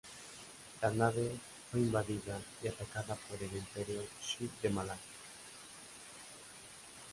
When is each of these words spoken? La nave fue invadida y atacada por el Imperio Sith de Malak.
La 0.81 0.89
nave 0.89 1.31
fue 1.69 1.79
invadida 1.81 2.39
y 2.63 2.67
atacada 2.69 3.13
por 3.29 3.39
el 3.43 3.55
Imperio 3.55 4.01
Sith 4.19 4.51
de 4.63 4.69
Malak. 4.71 4.97